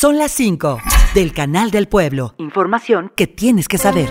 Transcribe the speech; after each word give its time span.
Son 0.00 0.16
las 0.16 0.32
5 0.32 0.78
del 1.12 1.34
Canal 1.34 1.70
del 1.70 1.86
Pueblo. 1.86 2.34
Información 2.38 3.12
que 3.14 3.26
tienes 3.26 3.68
que 3.68 3.76
saber. 3.76 4.08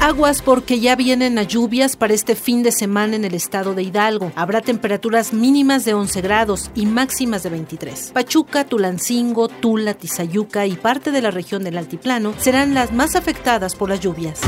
Aguas 0.00 0.40
porque 0.40 0.80
ya 0.80 0.96
vienen 0.96 1.34
las 1.34 1.46
lluvias 1.46 1.94
para 1.98 2.14
este 2.14 2.34
fin 2.34 2.62
de 2.62 2.72
semana 2.72 3.16
en 3.16 3.26
el 3.26 3.34
estado 3.34 3.74
de 3.74 3.82
Hidalgo. 3.82 4.32
Habrá 4.34 4.62
temperaturas 4.62 5.34
mínimas 5.34 5.84
de 5.84 5.92
11 5.92 6.22
grados 6.22 6.70
y 6.74 6.86
máximas 6.86 7.42
de 7.42 7.50
23. 7.50 8.12
Pachuca, 8.14 8.64
Tulancingo, 8.64 9.48
Tula, 9.48 9.92
Tizayuca 9.92 10.64
y 10.64 10.74
parte 10.76 11.10
de 11.10 11.20
la 11.20 11.30
región 11.30 11.64
del 11.64 11.76
Altiplano 11.76 12.32
serán 12.38 12.72
las 12.72 12.94
más 12.94 13.14
afectadas 13.14 13.76
por 13.76 13.90
las 13.90 14.00
lluvias. 14.00 14.40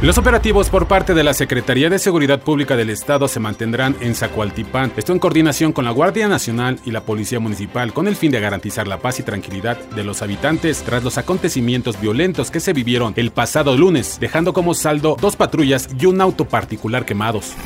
Los 0.00 0.16
operativos 0.16 0.70
por 0.70 0.86
parte 0.86 1.12
de 1.12 1.24
la 1.24 1.34
Secretaría 1.34 1.90
de 1.90 1.98
Seguridad 1.98 2.40
Pública 2.40 2.76
del 2.76 2.88
Estado 2.88 3.26
se 3.26 3.40
mantendrán 3.40 3.96
en 4.00 4.14
Zacualtipán, 4.14 4.92
esto 4.96 5.12
en 5.12 5.18
coordinación 5.18 5.72
con 5.72 5.84
la 5.84 5.90
Guardia 5.90 6.28
Nacional 6.28 6.78
y 6.84 6.92
la 6.92 7.00
Policía 7.00 7.40
Municipal 7.40 7.92
con 7.92 8.06
el 8.06 8.14
fin 8.14 8.30
de 8.30 8.38
garantizar 8.38 8.86
la 8.86 8.98
paz 8.98 9.18
y 9.18 9.24
tranquilidad 9.24 9.76
de 9.76 10.04
los 10.04 10.22
habitantes 10.22 10.84
tras 10.84 11.02
los 11.02 11.18
acontecimientos 11.18 12.00
violentos 12.00 12.52
que 12.52 12.60
se 12.60 12.72
vivieron 12.72 13.12
el 13.16 13.32
pasado 13.32 13.76
lunes, 13.76 14.18
dejando 14.20 14.52
como 14.52 14.72
saldo 14.72 15.16
dos 15.20 15.34
patrullas 15.34 15.88
y 15.98 16.06
un 16.06 16.20
auto 16.20 16.44
particular 16.44 17.04
quemados 17.04 17.56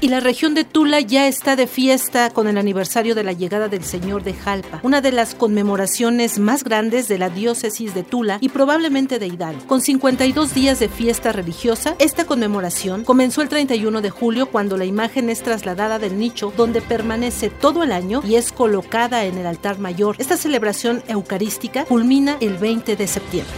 y 0.00 0.08
la 0.08 0.20
región 0.20 0.54
de 0.54 0.64
Tula 0.64 1.00
ya 1.00 1.26
está 1.26 1.56
de 1.56 1.66
fiesta 1.66 2.30
con 2.30 2.48
el 2.48 2.58
aniversario 2.58 3.14
de 3.14 3.24
la 3.24 3.32
llegada 3.32 3.68
del 3.68 3.84
Señor 3.84 4.22
de 4.22 4.34
Jalpa, 4.34 4.80
una 4.82 5.00
de 5.00 5.12
las 5.12 5.34
conmemoraciones 5.34 6.38
más 6.38 6.64
grandes 6.64 7.08
de 7.08 7.18
la 7.18 7.30
diócesis 7.30 7.94
de 7.94 8.02
Tula 8.02 8.38
y 8.40 8.48
probablemente 8.48 9.18
de 9.18 9.26
Hidalgo. 9.26 9.66
Con 9.66 9.80
52 9.80 10.54
días 10.54 10.78
de 10.78 10.88
fiesta 10.88 11.32
religiosa, 11.32 11.96
esta 11.98 12.24
conmemoración 12.24 13.04
comenzó 13.04 13.42
el 13.42 13.48
31 13.48 14.00
de 14.00 14.10
julio 14.10 14.46
cuando 14.46 14.76
la 14.76 14.84
imagen 14.84 15.30
es 15.30 15.42
trasladada 15.42 15.98
del 15.98 16.18
nicho 16.18 16.52
donde 16.56 16.80
permanece 16.80 17.50
todo 17.50 17.82
el 17.82 17.92
año 17.92 18.22
y 18.24 18.36
es 18.36 18.52
colocada 18.52 19.24
en 19.24 19.38
el 19.38 19.46
altar 19.46 19.78
mayor. 19.78 20.16
Esta 20.18 20.36
celebración 20.36 21.02
eucarística 21.08 21.84
culmina 21.84 22.36
el 22.40 22.58
20 22.58 22.96
de 22.96 23.06
septiembre. 23.06 23.54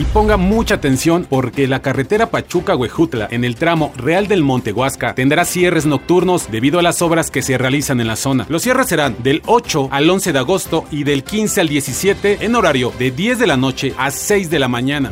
Y 0.00 0.04
ponga 0.04 0.38
mucha 0.38 0.76
atención 0.76 1.26
porque 1.28 1.68
la 1.68 1.82
carretera 1.82 2.30
Pachuca-Huejutla 2.30 3.28
en 3.30 3.44
el 3.44 3.56
tramo 3.56 3.92
Real 3.98 4.28
del 4.28 4.42
Monte 4.42 4.72
Huasca 4.72 5.14
tendrá 5.14 5.44
cierres 5.44 5.84
nocturnos 5.84 6.50
debido 6.50 6.78
a 6.78 6.82
las 6.82 7.02
obras 7.02 7.30
que 7.30 7.42
se 7.42 7.58
realizan 7.58 8.00
en 8.00 8.06
la 8.06 8.16
zona. 8.16 8.46
Los 8.48 8.62
cierres 8.62 8.86
serán 8.88 9.22
del 9.22 9.42
8 9.44 9.88
al 9.90 10.08
11 10.08 10.32
de 10.32 10.38
agosto 10.38 10.86
y 10.90 11.04
del 11.04 11.22
15 11.22 11.60
al 11.60 11.68
17 11.68 12.38
en 12.40 12.54
horario 12.54 12.94
de 12.98 13.10
10 13.10 13.40
de 13.40 13.46
la 13.46 13.58
noche 13.58 13.92
a 13.98 14.10
6 14.10 14.48
de 14.48 14.58
la 14.58 14.68
mañana. 14.68 15.10